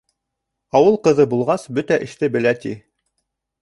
[0.79, 2.77] Ауыл ҡыҙы булғас, бөтә эште белә, ти.